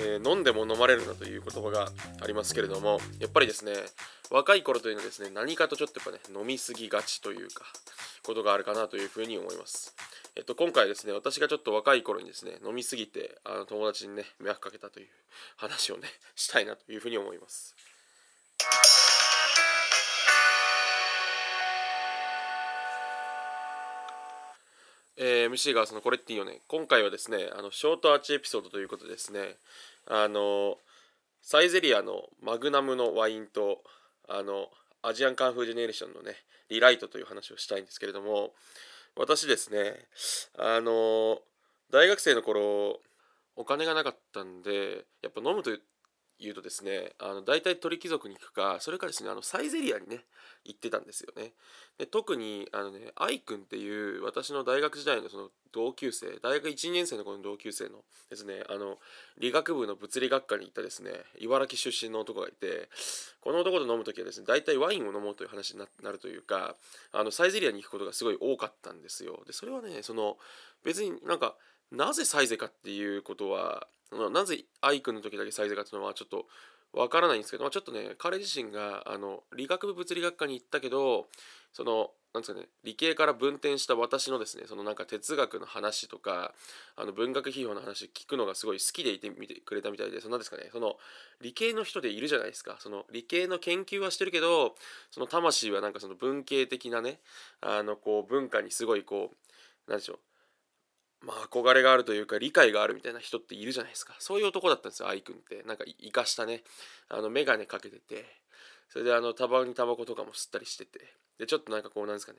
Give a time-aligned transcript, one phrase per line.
[0.00, 1.90] えー、飲んでも飲まれるなという言葉が
[2.22, 3.72] ありますけれどもやっぱりですね
[4.30, 7.64] 若い頃というのはですね何かとちょっとやっぱね飲みすぎがちというか
[8.22, 9.94] ことがあるかなというふうに思います。
[10.36, 15.06] えっと今回ですね私がちょっと若い頃にですね飲みすぎてあの友達にね迷惑かけたという
[15.56, 16.02] 話をね
[16.36, 17.74] したいなというふうに思います。
[25.20, 29.56] えー、MC がそのこれっていいよね今回はですねあのショートアーチエピソードということでですね
[30.06, 30.76] あの
[31.42, 33.82] サイゼリアのマグナムのワインと
[34.28, 34.68] あの
[35.02, 36.36] アジアンカンフージェネレーションのね
[36.70, 38.52] リライトという話をしたいんですけれども
[39.16, 39.94] 私ですね
[40.58, 41.38] あの
[41.90, 43.00] 大学生の頃
[43.56, 45.70] お金がなかったんでやっぱ飲むと
[46.40, 50.20] いうとですねあの大体鳥貴族に行くかそれからですねあのサイゼリアにね
[50.64, 51.52] 行ってたんですよね。
[51.98, 58.98] で特にあのね愛くんっていう私の大学時代のその同級生大学1年生の頃の同級生のですねあの
[59.38, 62.88] 理学部の物理学科に行ったですね茨城出身の男がいて
[63.40, 66.76] この男と飲む時はですね大体ワインを飲もうという話になるというか
[67.12, 69.42] あのサイゼリアに行くことがすごい多かったんですよ。
[69.46, 70.36] でそれはねその
[70.84, 71.56] 別になんか
[71.92, 73.86] なぜサイゼかっていうことは
[74.30, 76.46] なぜ愛くんの時だけサイゼかっていうのはちょっと
[76.92, 81.26] わからないんですけど、まあ、ちょっとね彼自身があの理学部物理学科に行ったけど
[81.72, 86.52] そのなんですかね理系から分転した私のですねそのなんか哲学の話とか
[86.96, 90.96] あの文学批評の話聞くのがすごい好きでいてみてくれたみたいでそんなですかねその
[91.42, 92.76] 理系の人でいるじゃないですか。
[92.78, 94.74] その理系の研究はしてるけど
[95.10, 97.20] その魂はなんかその文系的なね
[97.60, 99.30] あのこう文化にすごいこ
[99.86, 100.18] うなんでしょう
[101.20, 104.14] まあ憧れがあるというか理解があるみたいな人っているじゃないですか。
[104.18, 105.62] そういう男だったんですよ愛くんって。
[105.66, 106.62] なんか生かしたね。
[107.08, 108.24] あの眼鏡かけてて。
[108.90, 111.00] それであのタバにタバコとかも吸ったりしてて。
[111.38, 112.38] でちょっとなんかこうなんですかね。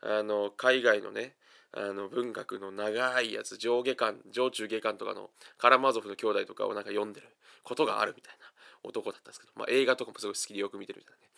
[0.00, 1.34] あの海外のね
[1.72, 7.28] あの文学の長いやつ上下巻上中下巻とかのカラマゾフの兄弟とかをなんか読んでる
[7.62, 8.46] ことがあるみたいな
[8.82, 11.28] 男だったんですけど、まあ、映画とかもすごい好きでよく見てるみたいなね。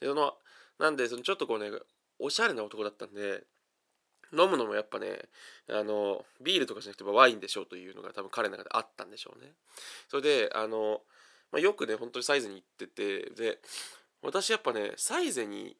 [0.00, 0.34] でその
[0.78, 1.70] なんでそのちょっとこうね
[2.18, 3.42] おしゃれな男だったんで
[4.32, 5.18] 飲むのもやっぱね
[5.68, 9.52] あのビールとかじゃなくてワインでしょうというのが多分彼の中であったんでしょうね。
[10.08, 11.00] それであの、
[11.52, 13.58] まあ、よくね本当にサイズに行っててで
[14.22, 15.76] 私やっぱねサイゼに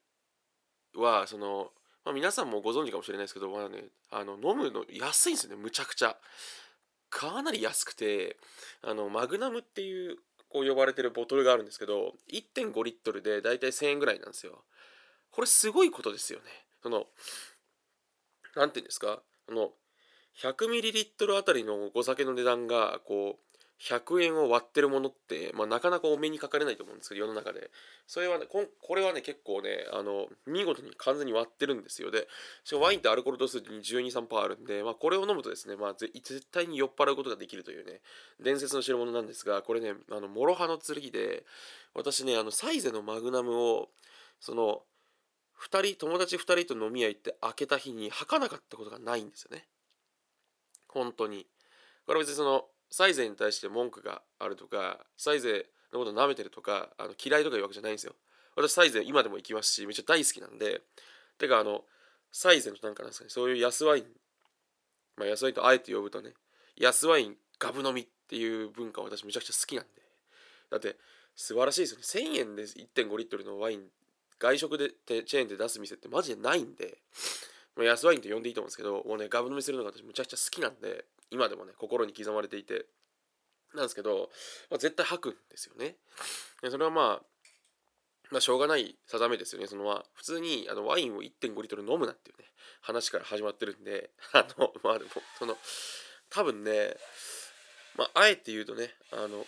[0.97, 1.71] はその、
[2.05, 6.17] まあ、皆さんもご存知かもしれないですけど、まあね、あの飲むの安いんですよねむちゃくちゃ。
[7.11, 8.37] かなり安くて
[8.83, 10.17] あのマグナムっていう
[10.49, 14.65] こう呼ばれてるボトルがあるんですけど1.5リットルでだいたい1000円ぐらいなんですよ。
[15.31, 16.45] これすごいことですよね。
[16.83, 17.07] その
[18.57, 19.23] 何て言うんですか？
[19.49, 19.71] あの
[20.43, 23.51] 100ml あたりのお酒の値段がこう
[23.83, 27.71] 100円を割ってるものって、まあ、なかなかお目にかかれないと思うんですけど世の中で。
[28.07, 32.11] それはねここれはね結構ねあの見事に完全に割ってるんですよ。
[32.11, 32.29] で
[32.65, 38.01] しかもワインってアルコール度数に123%あるんで、まあ、これを飲むとですね、まあ、絶対に酔っ払うことができるというね
[38.43, 41.45] 伝説の代物なんですがこれねあの諸刃の剣で
[41.95, 43.89] 私ねあのサイゼのマグナムを
[44.41, 44.83] その
[45.61, 49.67] 2人友達2人と飲み屋行って開けた日に吐かなかったことがないんですよね。
[50.89, 51.47] 本当に。
[52.07, 58.15] これ別にそのサイゼに対して文句があるとかサイゼのこと舐めてるとかあの嫌いとかいうわけじゃないんですよ。
[58.57, 60.83] 私サイゼ今でも行きますしめっちゃ大好きなんで。
[61.39, 61.85] てかあの
[62.33, 64.05] サイゼのなんかなんですかねそういう安ワイン。
[65.17, 66.33] まあ安ワインとあえて呼ぶとね
[66.77, 69.91] 安ワインガブ飲みっていう文化は私めちゃくちゃ好きなんで。
[70.71, 70.97] だって
[71.37, 72.31] 素晴らしいですよね。
[72.33, 73.83] 1000円で1.5リットルのワイン
[74.41, 76.99] 外食でチェーンで出す店ってマジでないんで、
[77.77, 82.87] まあ、安ワインって呼んでいいと思うんですけどもうねガブ飲みするのが私むちゃくちゃ好きなんで今でもね心に刻まれていて
[83.75, 84.31] なんですけど、
[84.71, 85.95] まあ、絶対吐くんですよね。
[86.63, 87.23] でそれはまあ
[88.31, 89.69] まあしょうがない定めですよね。
[89.69, 92.47] そのまあ普通にあのワインを1.5リットル飲むなっていうね
[92.81, 95.57] 話から始まってるんで あのまあでもその
[96.31, 96.97] 多分ね
[97.97, 99.47] まああえて言うとねあの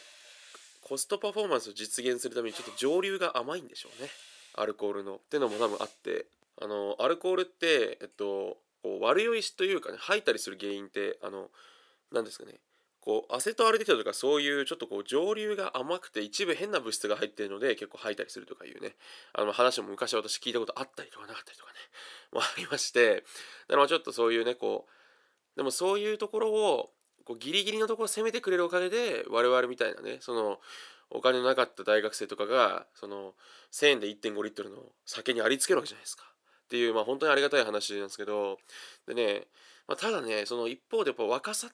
[0.82, 4.10] コストパフォーマンスを実現するためにちょっと上流が甘いんでしょうね。
[4.54, 6.26] アルコールのってのも多分あって
[6.60, 11.48] あのアルコールってえっとこう悪酔いしというかね吐いたりする原因ってあの
[12.12, 12.54] 何ですかね
[13.00, 18.94] こうアセトアルデヒドとかそういうちょっとこう上流が甘くて一部変な物質が入ってるので結構吐いたりするとかいうね
[19.32, 21.78] あの話も昔私聞いたことあったりとかなかったりとかね
[22.32, 23.24] もありまして
[23.66, 26.92] だからちょっとそういうねこうでもそういうところを
[27.24, 30.60] こうギリギリのところを攻めてくれるおかげで我々みたいなねその
[31.14, 33.34] お金のなかった大学生とかがその
[33.72, 34.76] 1000円で1.5リットルの
[35.06, 36.24] 酒にありつけるわけじゃないですか。
[36.64, 38.58] っていうまあ本当にありがたい話なんですけど
[39.06, 39.46] でね、
[39.86, 41.68] まあ、ただねその一方でやっぱ若さ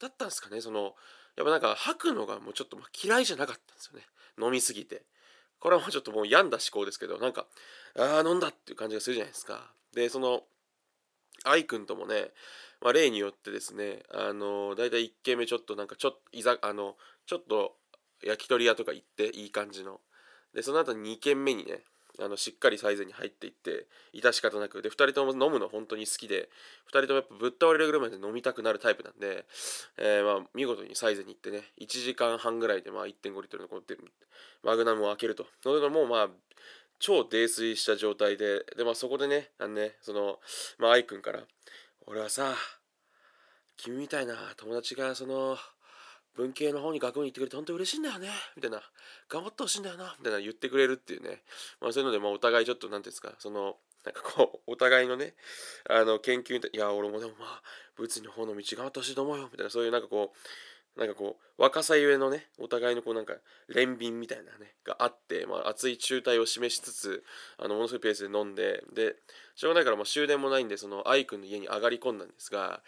[0.00, 0.60] だったんですかね。
[0.60, 0.94] その
[1.36, 4.04] やっぱなんか吐くのがもうちょっと嫌いじゃなかったんですよね。
[4.40, 5.02] 飲みすぎて。
[5.60, 7.46] これはもうちょっともう病んだ思考ですけどなんか
[7.96, 9.72] ああ飲んだっていう感じがするじゃないですか。
[9.94, 10.42] でその
[11.44, 12.30] 愛くんともね、
[12.80, 16.96] まあ、例によってですねあの大体1軒目ちょっとなんかちょっといざあの
[17.26, 17.76] ちょっと
[18.24, 20.00] 焼き鳥屋とか行っていい感じの。
[20.54, 21.80] でその後2軒目にね
[22.20, 24.82] あのしっかりサイズに入っていって致し方なく。
[24.82, 26.50] で2人とも飲むの本当に好きで
[26.86, 29.46] 2人ともやっぱぶっ倒れるぐらいまで飲みたくなるタイプなんで、
[29.98, 33.82] えー、まあ見事にサイズに行ってね1時間半ぐらいでまあ1.5リットルのこの
[34.62, 35.46] マグナムを開けると。
[35.62, 36.28] それがもうまあ
[36.98, 40.38] 超泥酔した状態でで、まあ、そこでねあのねその
[40.78, 41.40] まあ愛くんから
[42.06, 42.54] 「俺はさ
[43.76, 45.58] 君みたいな友達がその
[46.36, 48.28] 文系の方に学部に行ってくれて本当に嬉しいんだよね。
[48.56, 48.80] みたいな。
[49.28, 50.14] 頑張ってほしいんだよな。
[50.18, 51.42] みたいな言ってくれるっていうね、
[51.80, 53.34] まあ、そういうので、まあ、お互いちょっと何ていうんですか。
[53.38, 55.34] そのなんかこう お互いのね
[55.88, 57.62] あの研究にいや俺もでもまあ
[57.96, 59.48] 物理の方の道頑張ってほしいと思うよ。
[59.52, 60.38] みたいなそういうなんかこう
[60.96, 63.34] なんかこう若さゆえのねお互いのこうなんか
[63.68, 67.24] 連便みたいなねがあって、まあ、熱い中退を示しつつ
[67.58, 69.16] あのものすごいペースで飲んでで
[69.54, 72.82] しょうがないからもう終電もないんでその愛くんの家に上がり込んだんですが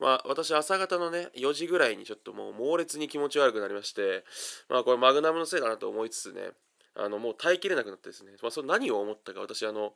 [0.00, 4.24] まあ私朝方のね4時ぐらいにちょっともう猛烈に気持ち悪くなりまして
[4.68, 6.52] まあこれマグナムのせいかなと思いつつね
[6.96, 9.92] あのもう耐えきれなくなってですね、まあ、その何を思ったか私あの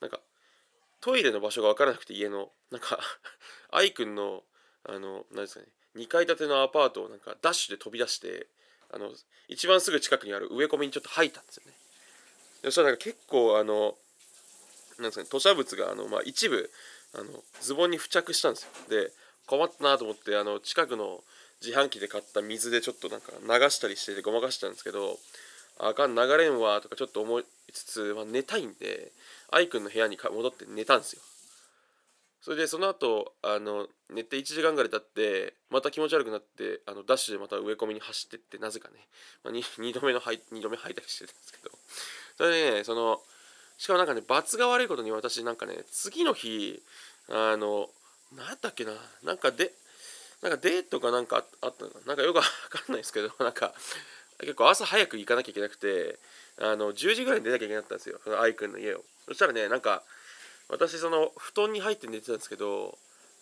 [0.00, 0.20] なんか
[1.00, 2.50] トイレの場所が分からなくて家の。
[2.70, 2.98] なんか
[3.70, 4.42] 愛くんの
[4.84, 8.46] あの何ですかね2階建てのアパートをなんかダッシュで飛び出して
[8.92, 9.10] あの
[9.48, 11.72] 一番すぐ近くにある植え込みにちょっと入ったんですよね。
[12.64, 13.94] そしたらなんか結構あの
[14.98, 16.70] なんですかね吐砂物があの、まあ、一部
[17.14, 17.24] あの
[17.60, 18.70] ズボンに付着したんですよ。
[18.88, 19.12] で
[19.46, 21.22] 困ったなと思ってあの近くの
[21.64, 25.18] 自販機で買った水でちょっとなんか流したりしててごまかしたんですけど
[25.78, 29.12] あかん流れんわとかちょっと思いつつ、まあ、寝たいんで
[29.50, 31.22] 愛くんの部屋に戻って寝たんですよ。
[32.40, 38.94] それでその後あの寝て1時間ぐらい経ってまた気持ち悪くなってあのダッシュでまた植え込みに走ってってなぜかね、
[39.44, 41.70] まあ、2, 2, 度目の2度目吐いたりしてたんですけど。
[42.36, 43.20] それでねその
[43.76, 46.80] しかもなんかね罰が悪いことに私なんかね次の日
[47.28, 47.88] あの
[48.36, 48.92] 何だっけな
[49.24, 49.72] なんかで
[50.42, 52.14] なんかデートかなんかあったのかな。
[52.14, 53.74] んかよくわかんないですけど なんか
[54.40, 56.18] 結構朝早く行かなきゃいけなくて
[56.58, 58.20] あの10時ぐらいに出なきゃいけなかったんですよ。
[58.22, 59.04] その愛くんの家を。
[59.26, 60.04] そしたらねなんか
[60.68, 62.98] 私その布団に入って寝てたんですけど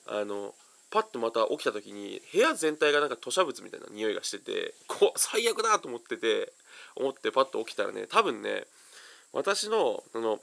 [0.07, 0.55] あの
[0.91, 6.53] パッとまた起きた時に部屋全体がなんか吐砂物みたいな匂いがしててこ最悪だと思ってて
[6.95, 8.65] 思ってパッと起きたらね多分ね
[9.33, 10.39] 私のその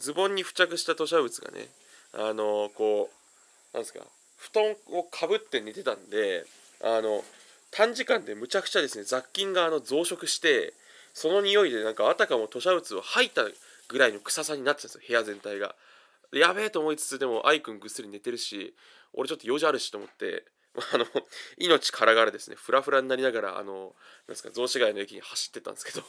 [0.00, 1.68] ズボンに付着した吐砂物がね
[2.12, 3.08] あのこ
[3.72, 4.00] うなんですか
[4.36, 6.44] 布団をかぶって寝てたんで
[6.82, 7.22] あの
[7.70, 10.74] 短時間でむちゃくちゃですね雑菌があの増殖して
[11.12, 13.42] その匂いでなんかあたかも吐砂物を吐いた
[13.88, 15.74] ぐらいの臭さになってたんですよ部屋全体が。
[16.40, 18.74] やべえと思いつつでも愛くんぐっすり寝てるし
[19.12, 20.44] 俺ちょっと用事あるしと思って
[20.92, 21.06] あの
[21.58, 23.94] 命からがらですねフラフラになりながらあの
[24.26, 26.02] なんですか雑司ヶ谷の駅に走ってたんですけど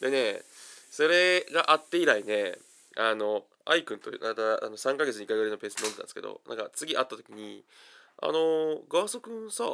[0.00, 0.42] でね
[0.90, 2.58] それがあって以来ね
[2.96, 7.64] あの愛くんとまたあの3ヶ月に1回ぐらいのペース飲んでたんですけどなんか次会った時に
[8.20, 9.64] 「あのガーソくんさ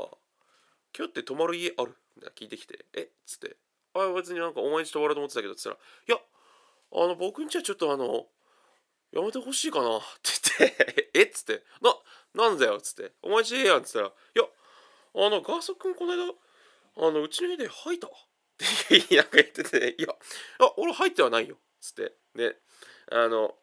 [0.97, 3.03] 今日って泊まる家ある?」みたいな聞いてきて「え？
[3.03, 3.57] っ?」つって
[3.95, 5.77] 「あ別になんかお前んち泊まると思ってたけど」っつったら
[6.07, 6.21] 「いや
[6.93, 8.29] あの僕んちはちょっとあの
[9.13, 9.97] やめてほしいかな。
[9.99, 11.97] って言ってえっつって、な、
[12.35, 12.77] なんだよ。
[12.77, 13.79] っつって、お前ちええやん。
[13.79, 14.45] っつったら、いや、
[15.15, 16.35] あの、ガーソくんこの間、
[16.97, 18.09] あの、うちの家で吐いた。
[18.09, 18.11] っ
[18.59, 20.09] て なんか言ってて、いや、
[20.59, 21.57] あ、俺吐いてはないよ。
[21.57, 22.59] っつって、で、
[23.11, 23.57] あの、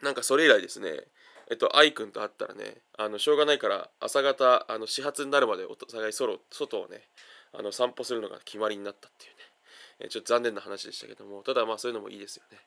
[0.00, 1.08] なんかそれ以来ですね、
[1.50, 7.08] えっと、愛くんと会ったらね、あの、しょうがないから、朝方、あの、始発になるまでお互いソロ外をね、
[7.52, 9.38] あの、散歩するのが決まりになったっていうね、
[10.00, 12.58] えちょっと残念な話でしたけども、ただまあそういうのもいいですよね。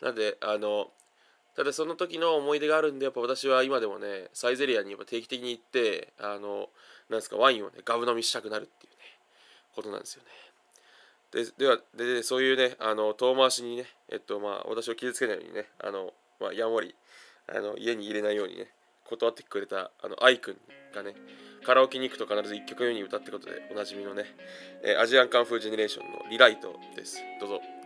[0.00, 0.92] なんで、あの、
[1.58, 6.68] ただその時の思い出があるんでやっぱ私は今でもねサイゼリアにやっぱ定期的に行ってあの
[7.10, 8.98] なんですかワインをねガブ飲みしたくなるっていうね
[9.74, 10.28] ことなんですよね。
[11.32, 16.94] でではでそういうねあの遠回しにねえっとまあ私を傷つけないようにねあのまあやんわり
[17.52, 18.68] あの家に入れないようにね
[19.04, 20.56] 断ってくれたあの愛くん
[20.94, 21.16] がね
[21.66, 24.26] カラオケに行くと必ず1曲目に歌ってことでおなじみのね、
[24.84, 27.18] えアジアンカンフージェネレーションのリライトです。
[27.40, 27.77] どうぞ。